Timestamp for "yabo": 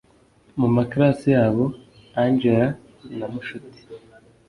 1.35-1.65